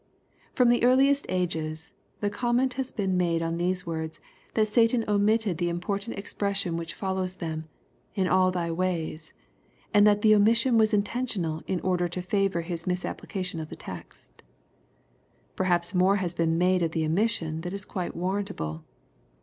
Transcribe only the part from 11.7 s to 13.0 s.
order to favor his